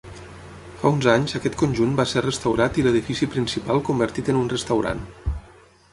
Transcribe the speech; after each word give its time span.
Fa 0.83 0.91
uns 0.93 1.07
anys 1.11 1.35
aquest 1.39 1.57
conjunt 1.63 1.93
va 1.99 2.07
ser 2.13 2.25
restaurat 2.27 2.81
i 2.81 2.85
l'edifici 2.87 3.29
principal 3.37 3.85
convertit 3.91 4.33
en 4.35 4.41
un 4.45 4.53
restaurant. 4.59 5.09